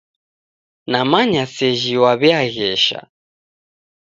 Namanya 0.91 1.43
seji 1.55 1.93
w'aw'iaghesha. 2.01 2.99